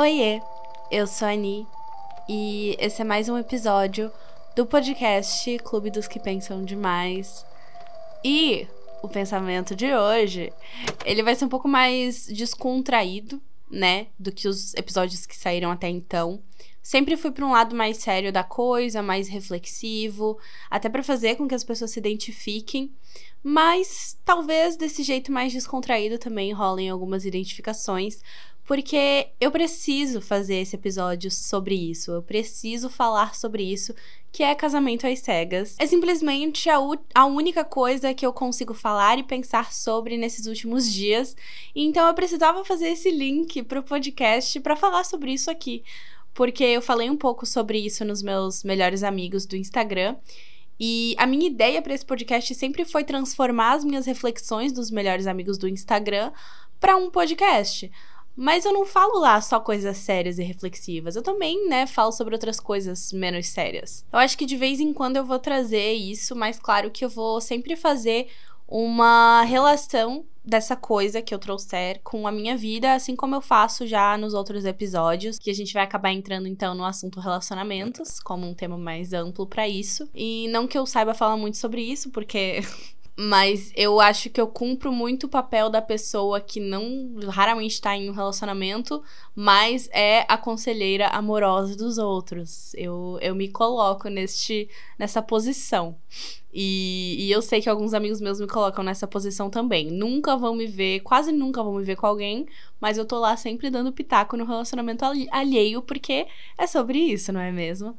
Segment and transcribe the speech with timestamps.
[0.00, 0.40] Oiê,
[0.90, 1.66] eu sou a Ani
[2.26, 4.10] e esse é mais um episódio
[4.56, 7.44] do podcast Clube dos que Pensam Demais.
[8.24, 8.66] E
[9.02, 10.50] o pensamento de hoje,
[11.04, 15.90] ele vai ser um pouco mais descontraído, né, do que os episódios que saíram até
[15.90, 16.42] então.
[16.82, 20.38] Sempre fui para um lado mais sério da coisa, mais reflexivo,
[20.70, 22.90] até para fazer com que as pessoas se identifiquem,
[23.42, 28.22] mas talvez desse jeito mais descontraído também rolem algumas identificações,
[28.64, 33.94] porque eu preciso fazer esse episódio sobre isso, eu preciso falar sobre isso,
[34.32, 35.76] que é casamento às cegas.
[35.78, 36.78] É simplesmente a,
[37.14, 41.36] a única coisa que eu consigo falar e pensar sobre nesses últimos dias,
[41.74, 45.82] então eu precisava fazer esse link pro podcast para falar sobre isso aqui
[46.32, 50.16] porque eu falei um pouco sobre isso nos meus melhores amigos do Instagram.
[50.78, 55.26] E a minha ideia para esse podcast sempre foi transformar as minhas reflexões dos melhores
[55.26, 56.32] amigos do Instagram
[56.80, 57.90] para um podcast.
[58.36, 61.16] Mas eu não falo lá só coisas sérias e reflexivas.
[61.16, 64.04] Eu também, né, falo sobre outras coisas menos sérias.
[64.12, 67.08] Eu acho que de vez em quando eu vou trazer isso, mas claro que eu
[67.08, 68.28] vou sempre fazer
[68.66, 73.86] uma relação dessa coisa que eu trouxer com a minha vida, assim como eu faço
[73.86, 78.46] já nos outros episódios, que a gente vai acabar entrando então no assunto relacionamentos, como
[78.46, 80.08] um tema mais amplo para isso.
[80.14, 82.60] E não que eu saiba falar muito sobre isso, porque
[83.22, 87.94] mas eu acho que eu cumpro muito o papel da pessoa que não raramente está
[87.94, 89.02] em um relacionamento,
[89.34, 92.72] mas é a conselheira amorosa dos outros.
[92.74, 95.98] Eu, eu me coloco neste, nessa posição.
[96.50, 99.90] E, e eu sei que alguns amigos meus me colocam nessa posição também.
[99.90, 102.46] Nunca vão me ver, quase nunca vão me ver com alguém,
[102.80, 106.26] mas eu tô lá sempre dando pitaco no relacionamento alheio, porque
[106.56, 107.94] é sobre isso, não é mesmo?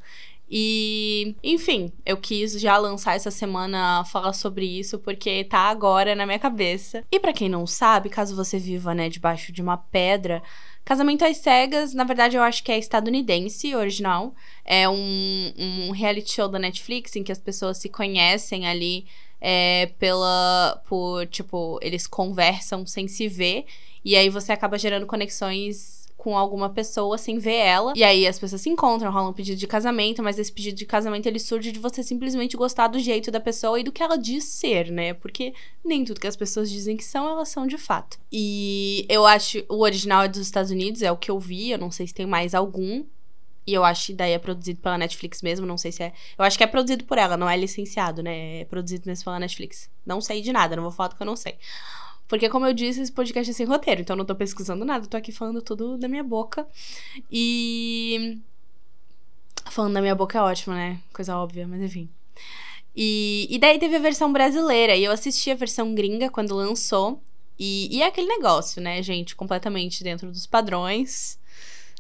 [0.54, 6.26] E, enfim, eu quis já lançar essa semana falar sobre isso porque tá agora na
[6.26, 7.06] minha cabeça.
[7.10, 10.44] E para quem não sabe, caso você viva, né, debaixo de uma pedra,
[10.84, 14.34] Casamento às Cegas, na verdade, eu acho que é estadunidense, original.
[14.66, 19.06] É um, um reality show da Netflix em que as pessoas se conhecem ali
[19.40, 20.82] é, pela.
[20.88, 23.66] por, tipo, eles conversam sem se ver.
[24.04, 27.94] E aí você acaba gerando conexões com alguma pessoa sem ver ela.
[27.96, 30.86] E aí as pessoas se encontram, rolam um pedido de casamento, mas esse pedido de
[30.86, 34.20] casamento ele surge de você simplesmente gostar do jeito da pessoa e do que ela
[34.20, 35.16] diz ser, né?
[35.16, 35.52] Porque
[35.84, 38.20] nem tudo que as pessoas dizem que são, elas são de fato.
[38.32, 41.80] E eu acho o original é dos Estados Unidos, é o que eu vi, eu
[41.80, 43.04] não sei se tem mais algum.
[43.66, 46.14] E eu acho que daí é produzido pela Netflix mesmo, não sei se é.
[46.38, 48.62] Eu acho que é produzido por ela, não é licenciado, né?
[48.62, 49.90] É produzido mesmo pela Netflix.
[50.06, 51.58] Não sei de nada, não vou falar do que eu não sei.
[52.32, 55.06] Porque, como eu disse, esse podcast é sem roteiro, então eu não tô pesquisando nada,
[55.06, 56.66] tô aqui falando tudo da minha boca.
[57.30, 58.38] E.
[59.70, 61.02] Falando da minha boca é ótimo, né?
[61.12, 62.10] Coisa óbvia, mas enfim.
[62.96, 67.22] E, e daí teve a versão brasileira, e eu assisti a versão gringa quando lançou.
[67.60, 69.36] E, e é aquele negócio, né, gente?
[69.36, 71.38] Completamente dentro dos padrões.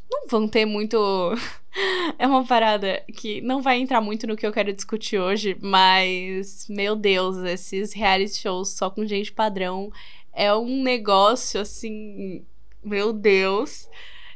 [0.09, 0.97] Não vão ter muito.
[2.17, 6.67] é uma parada que não vai entrar muito no que eu quero discutir hoje, mas,
[6.69, 9.91] meu Deus, esses reality shows só com gente padrão
[10.33, 12.45] é um negócio assim,
[12.83, 13.89] meu Deus.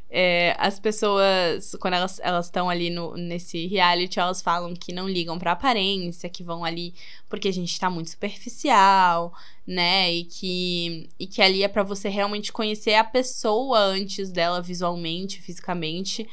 [0.10, 5.38] É, as pessoas, quando elas estão ali no, nesse reality, elas falam que não ligam
[5.38, 6.94] pra aparência, que vão ali
[7.28, 9.34] porque a gente tá muito superficial,
[9.68, 10.14] né?
[10.14, 15.42] E que, e que ali é para você realmente conhecer a pessoa antes dela visualmente,
[15.42, 16.28] fisicamente.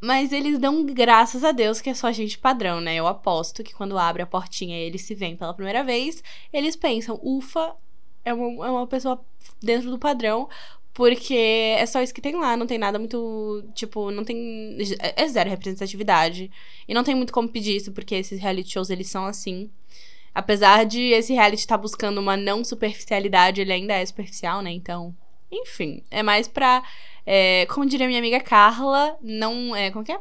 [0.00, 2.94] Mas eles dão graças a Deus que é só gente padrão, né?
[2.94, 6.22] Eu aposto que quando abre a portinha e eles se veem pela primeira vez,
[6.52, 7.74] eles pensam, ufa,
[8.24, 9.20] é uma, é uma pessoa
[9.62, 10.48] dentro do padrão,
[10.92, 11.34] porque
[11.78, 13.64] é só isso que tem lá, não tem nada muito.
[13.74, 14.76] Tipo, não tem.
[15.16, 16.50] É zero representatividade.
[16.88, 19.70] E não tem muito como pedir isso, porque esses reality shows eles são assim.
[20.34, 24.70] Apesar de esse reality estar tá buscando uma não superficialidade, ele ainda é superficial, né?
[24.72, 25.14] Então.
[25.52, 26.82] Enfim, é mais pra
[27.26, 29.90] é, como diria minha amiga Carla, não é.
[29.90, 30.20] Como que é?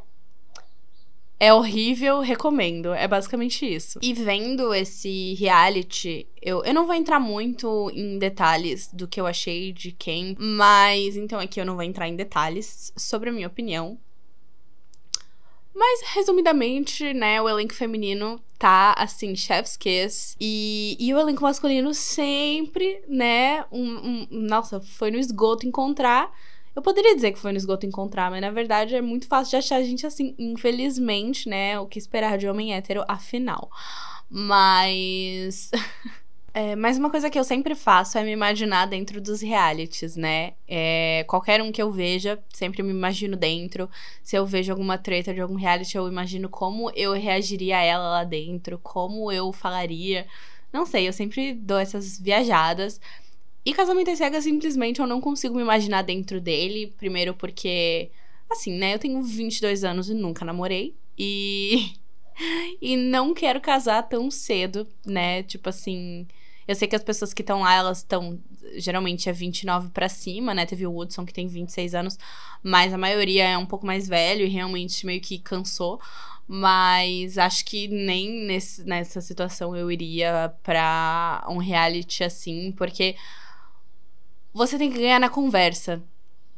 [1.39, 2.93] É horrível, recomendo.
[2.93, 3.97] É basicamente isso.
[4.01, 9.25] E vendo esse reality, eu, eu não vou entrar muito em detalhes do que eu
[9.25, 13.47] achei de quem, mas então aqui eu não vou entrar em detalhes sobre a minha
[13.47, 13.97] opinião.
[15.74, 20.35] Mas, resumidamente, né, o elenco feminino tá, assim, chef's kiss.
[20.38, 26.29] E, e o elenco masculino sempre, né, um, um, nossa, foi no esgoto encontrar
[26.75, 29.56] eu poderia dizer que foi no esgoto encontrar, mas na verdade é muito fácil de
[29.57, 31.80] achar gente assim, infelizmente, né?
[31.80, 33.69] O que esperar de homem hétero, afinal.
[34.30, 35.71] Mas.
[36.51, 40.54] É, mas uma coisa que eu sempre faço é me imaginar dentro dos realities, né?
[40.68, 43.88] É, qualquer um que eu veja, sempre me imagino dentro.
[44.24, 48.10] Se eu vejo alguma treta de algum reality, eu imagino como eu reagiria a ela
[48.10, 50.25] lá dentro, como eu falaria.
[50.74, 53.00] Não sei, eu sempre dou essas viajadas.
[53.65, 56.94] E Casamento às Cegas, simplesmente, eu não consigo me imaginar dentro dele.
[56.97, 58.09] Primeiro porque,
[58.50, 58.94] assim, né?
[58.94, 60.95] Eu tenho 22 anos e nunca namorei.
[61.17, 61.94] E.
[62.81, 65.44] e não quero casar tão cedo, né?
[65.44, 66.25] Tipo assim.
[66.67, 68.39] Eu sei que as pessoas que estão lá, elas estão.
[68.77, 70.65] Geralmente é 29 para cima, né?
[70.65, 72.19] Teve o Woodson que tem 26 anos,
[72.62, 76.00] mas a maioria é um pouco mais velho e realmente meio que cansou.
[76.47, 83.15] Mas acho que nem nesse, nessa situação eu iria pra um reality assim, porque
[84.54, 86.01] você tem que ganhar na conversa.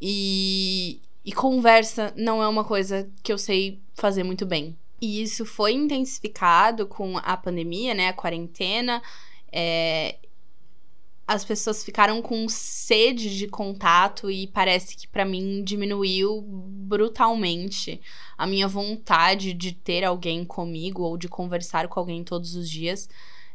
[0.01, 4.77] E, e conversa não é uma coisa que eu sei fazer muito bem.
[5.01, 8.09] E isso foi intensificado com a pandemia, né?
[8.09, 9.01] A quarentena.
[9.51, 10.15] É,
[11.27, 18.01] as pessoas ficaram com sede de contato e parece que para mim diminuiu brutalmente
[18.37, 23.07] a minha vontade de ter alguém comigo ou de conversar com alguém todos os dias.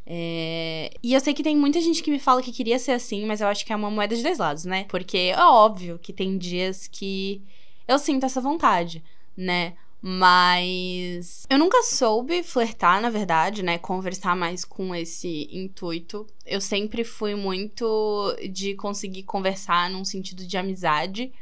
[0.09, 0.89] É...
[1.03, 3.41] E eu sei que tem muita gente que me fala que queria ser assim, mas
[3.41, 4.85] eu acho que é uma moeda de dois lados, né?
[4.85, 7.41] Porque é óbvio que tem dias que
[7.85, 9.03] eu sinto essa vontade,
[9.35, 9.75] né?
[10.01, 13.77] Mas eu nunca soube flertar, na verdade, né?
[13.77, 16.25] Conversar mais com esse intuito.
[16.45, 21.33] Eu sempre fui muito de conseguir conversar num sentido de amizade.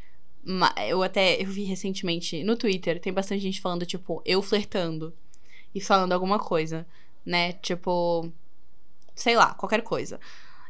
[0.87, 5.13] Eu até eu vi recentemente no Twitter, tem bastante gente falando, tipo, eu flertando
[5.73, 6.87] e falando alguma coisa,
[7.25, 7.53] né?
[7.53, 8.31] Tipo,
[9.15, 10.19] sei lá, qualquer coisa.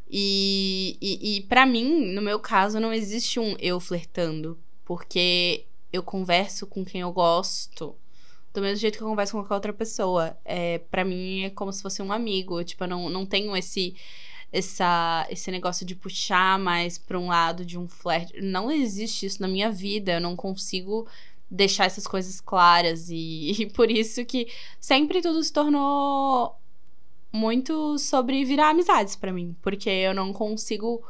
[0.09, 4.57] E, e, e para mim, no meu caso, não existe um eu flertando.
[4.83, 7.95] Porque eu converso com quem eu gosto
[8.53, 10.38] do mesmo jeito que eu converso com qualquer outra pessoa.
[10.45, 12.63] É, para mim é como se fosse um amigo.
[12.63, 13.95] Tipo, eu não, não tenho esse,
[14.51, 18.41] essa, esse negócio de puxar mais pra um lado de um flerte.
[18.41, 20.13] Não existe isso na minha vida.
[20.13, 21.07] Eu não consigo
[21.51, 23.09] deixar essas coisas claras.
[23.09, 24.48] E, e por isso que
[24.80, 26.56] sempre tudo se tornou
[27.35, 29.55] muito sobre virar amizades para mim.
[29.61, 31.03] Porque eu não consigo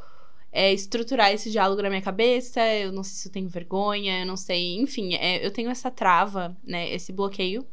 [0.52, 4.26] é, estruturar esse diálogo na minha cabeça, eu não sei se eu tenho vergonha, eu
[4.26, 7.66] não sei, enfim, é, eu tenho essa trava, né, esse bloqueio.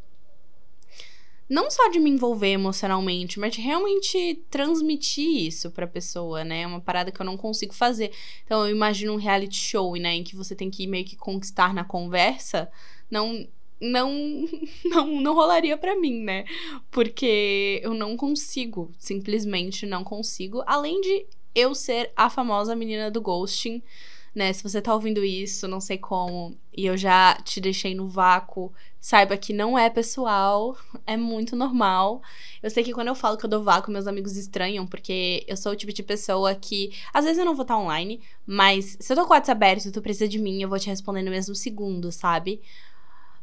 [1.50, 6.61] Não só de me envolver emocionalmente, mas de realmente transmitir isso pra pessoa, né?
[6.61, 8.11] É uma parada que eu não consigo fazer.
[8.45, 10.15] Então, eu imagino um reality show, né?
[10.15, 12.71] Em que você tem que meio que conquistar na conversa.
[13.11, 13.45] Não,
[13.83, 14.47] não
[14.85, 16.45] não, não rolaria para mim, né?
[16.89, 20.63] Porque eu não consigo, simplesmente não consigo.
[20.65, 23.83] Além de eu ser a famosa menina do ghosting,
[24.33, 24.51] né?
[24.51, 28.74] Se você tá ouvindo isso, não sei como, e eu já te deixei no vácuo,
[29.00, 30.75] saiba que não é pessoal,
[31.06, 32.21] é muito normal.
[32.62, 35.56] Eu sei que quando eu falo que eu dou vácuo, meus amigos estranham, porque eu
[35.56, 39.13] sou o tipo de pessoa que, às vezes eu não vou estar online, mas se
[39.13, 41.21] eu tô com o WhatsApp aberto e tu precisa de mim, eu vou te responder
[41.21, 42.59] no mesmo segundo, sabe?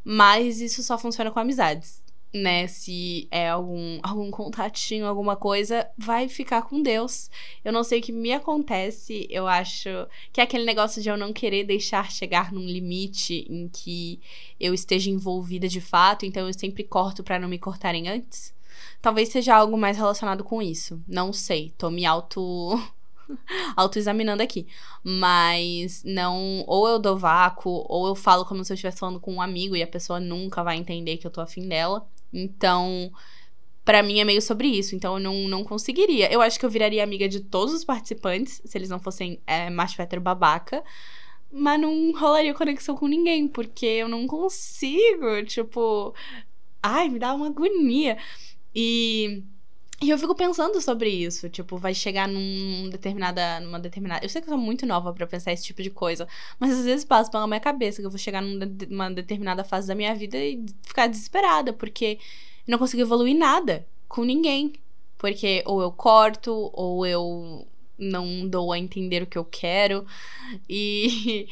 [0.04, 2.02] Mas isso só funciona com amizades
[2.32, 7.30] né, se é algum, algum contatinho, alguma coisa, vai ficar com Deus.
[7.64, 9.88] Eu não sei o que me acontece, eu acho
[10.32, 14.20] que é aquele negócio de eu não querer deixar chegar num limite em que
[14.58, 18.54] eu esteja envolvida de fato, então eu sempre corto para não me cortarem antes.
[19.02, 21.02] Talvez seja algo mais relacionado com isso.
[21.06, 22.78] Não sei, tô me auto
[23.76, 24.66] autoexaminando aqui.
[25.02, 26.64] Mas não.
[26.66, 29.76] Ou eu dou vácuo, ou eu falo como se eu estivesse falando com um amigo
[29.76, 32.06] e a pessoa nunca vai entender que eu tô afim dela.
[32.32, 33.10] Então,
[33.84, 34.94] para mim é meio sobre isso.
[34.94, 36.32] Então, eu não, não conseguiria.
[36.32, 39.70] Eu acho que eu viraria amiga de todos os participantes, se eles não fossem é,
[39.70, 40.82] macho hétero babaca.
[41.52, 45.44] Mas não rolaria conexão com ninguém, porque eu não consigo.
[45.44, 46.14] Tipo.
[46.82, 48.16] Ai, me dá uma agonia.
[48.74, 49.42] E.
[50.02, 54.24] E eu fico pensando sobre isso, tipo, vai chegar num determinada, numa determinada.
[54.24, 56.26] Eu sei que eu sou muito nova para pensar esse tipo de coisa,
[56.58, 59.94] mas às vezes passa pela minha cabeça que eu vou chegar numa determinada fase da
[59.94, 62.18] minha vida e ficar desesperada, porque
[62.66, 64.72] não consigo evoluir nada com ninguém.
[65.18, 67.66] Porque ou eu corto, ou eu
[67.98, 70.06] não dou a entender o que eu quero.
[70.66, 71.46] E,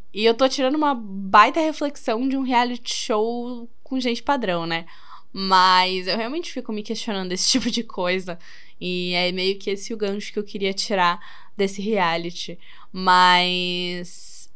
[0.14, 4.86] e eu tô tirando uma baita reflexão de um reality show com gente padrão, né?
[5.32, 8.38] Mas eu realmente fico me questionando esse tipo de coisa.
[8.80, 11.20] E é meio que esse o gancho que eu queria tirar
[11.56, 12.58] desse reality.
[12.92, 14.50] Mas.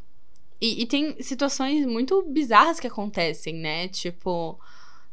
[0.61, 3.88] E, e tem situações muito bizarras que acontecem, né?
[3.88, 4.59] Tipo,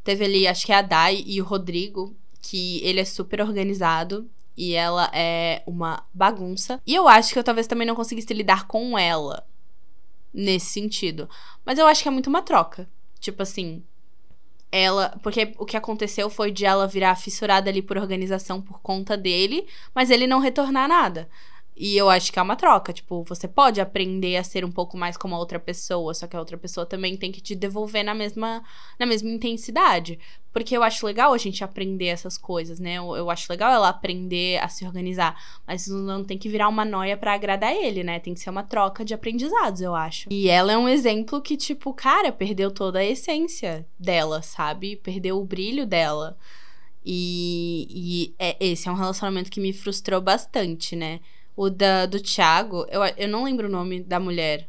[0.03, 4.29] teve ali, acho que é a Dai e o Rodrigo, que ele é super organizado
[4.55, 6.81] e ela é uma bagunça.
[6.85, 9.45] E eu acho que eu talvez também não conseguisse lidar com ela
[10.33, 11.29] nesse sentido.
[11.65, 12.89] Mas eu acho que é muito uma troca.
[13.19, 13.83] Tipo assim,
[14.71, 15.17] ela.
[15.21, 19.67] Porque o que aconteceu foi de ela virar fissurada ali por organização por conta dele,
[19.93, 21.29] mas ele não retornar nada.
[21.75, 22.93] E eu acho que é uma troca.
[22.93, 26.35] Tipo, você pode aprender a ser um pouco mais como a outra pessoa, só que
[26.35, 28.61] a outra pessoa também tem que te devolver na mesma,
[28.99, 30.19] na mesma intensidade.
[30.53, 32.95] Porque eu acho legal a gente aprender essas coisas, né?
[32.95, 35.35] Eu, eu acho legal ela aprender a se organizar.
[35.65, 38.19] Mas não tem que virar uma noia para agradar ele, né?
[38.19, 40.27] Tem que ser uma troca de aprendizados, eu acho.
[40.29, 44.97] E ela é um exemplo que, tipo, cara, perdeu toda a essência dela, sabe?
[44.97, 46.37] Perdeu o brilho dela.
[47.03, 51.21] E, e é, esse é um relacionamento que me frustrou bastante, né?
[51.55, 54.67] O da, do Thiago, eu, eu não lembro o nome da mulher.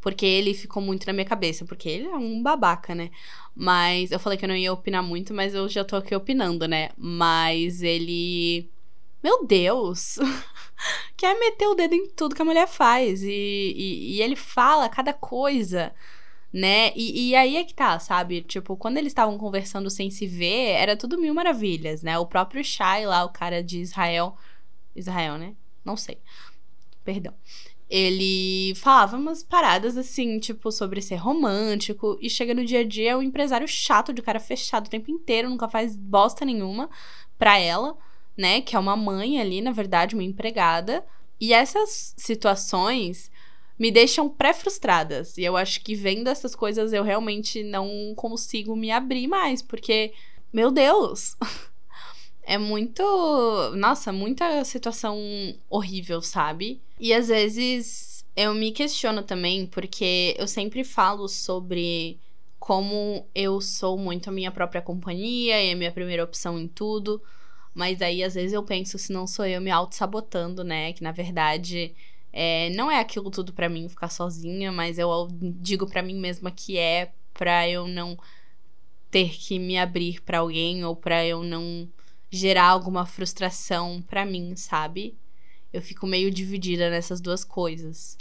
[0.00, 1.64] Porque ele ficou muito na minha cabeça.
[1.64, 3.10] Porque ele é um babaca, né?
[3.54, 6.66] Mas eu falei que eu não ia opinar muito, mas eu já tô aqui opinando,
[6.66, 6.90] né?
[6.96, 8.68] Mas ele.
[9.22, 10.18] Meu Deus!
[11.16, 13.22] Quer meter o dedo em tudo que a mulher faz.
[13.22, 15.92] E, e, e ele fala cada coisa
[16.52, 16.92] né?
[16.96, 18.42] E, e, aí é que tá, sabe?
[18.42, 22.18] Tipo, quando eles estavam conversando sem se ver, era tudo mil maravilhas, né?
[22.18, 24.36] O próprio Shai lá, o cara de Israel.
[24.96, 25.54] Israel, né?
[25.88, 26.18] Não sei.
[27.02, 27.32] Perdão.
[27.88, 32.18] Ele falava umas paradas assim, tipo, sobre ser romântico.
[32.20, 35.10] E chega no dia a dia, é um empresário chato, de cara fechado o tempo
[35.10, 36.90] inteiro, nunca faz bosta nenhuma
[37.38, 37.96] pra ela,
[38.36, 38.60] né?
[38.60, 41.02] Que é uma mãe ali, na verdade, uma empregada.
[41.40, 43.30] E essas situações
[43.78, 45.38] me deixam pré-frustradas.
[45.38, 50.12] E eu acho que vendo essas coisas eu realmente não consigo me abrir mais, porque,
[50.52, 51.36] meu Deus!
[52.50, 53.02] É muito.
[53.76, 55.18] Nossa, muita situação
[55.68, 56.80] horrível, sabe?
[56.98, 62.18] E às vezes eu me questiono também, porque eu sempre falo sobre
[62.58, 67.22] como eu sou muito a minha própria companhia e a minha primeira opção em tudo.
[67.74, 70.94] Mas aí, às vezes, eu penso se não sou eu me auto-sabotando, né?
[70.94, 71.94] Que na verdade
[72.32, 76.50] é, não é aquilo tudo para mim ficar sozinha, mas eu digo para mim mesma
[76.50, 78.18] que é para eu não
[79.10, 81.86] ter que me abrir para alguém ou para eu não
[82.30, 85.16] gerar alguma frustração para mim, sabe?
[85.72, 88.16] Eu fico meio dividida nessas duas coisas,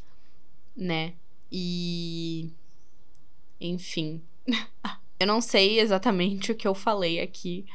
[0.75, 1.13] né?
[1.51, 2.51] E.
[3.59, 4.21] Enfim.
[5.19, 7.65] eu não sei exatamente o que eu falei aqui,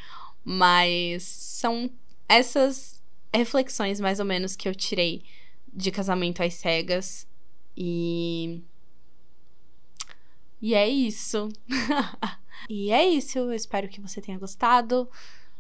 [0.45, 1.91] mas são
[2.29, 3.03] essas
[3.35, 5.25] reflexões mais ou menos que eu tirei
[5.73, 7.27] de casamento às cegas.
[7.77, 8.63] E.
[10.61, 11.49] E é isso.
[12.69, 13.39] e é isso.
[13.39, 15.09] Eu espero que você tenha gostado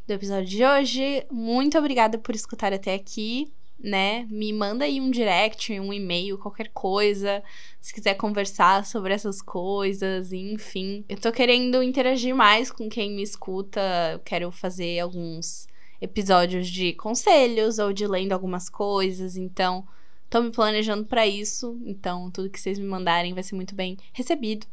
[0.06, 1.26] do episódio de hoje.
[1.30, 4.26] Muito obrigada por escutar até aqui, né?
[4.30, 7.42] Me manda aí um direct, um e-mail, qualquer coisa,
[7.80, 11.04] se quiser conversar sobre essas coisas, enfim.
[11.09, 13.80] Eu tô querendo interagir mais com quem me escuta,
[14.25, 15.66] quero fazer alguns
[16.00, 19.87] episódios de conselhos ou de lendo algumas coisas, então
[20.28, 23.97] tô me planejando para isso, então tudo que vocês me mandarem vai ser muito bem
[24.12, 24.66] recebido.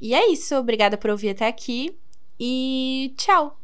[0.00, 1.94] E é isso, obrigada por ouvir até aqui
[2.40, 3.61] e tchau.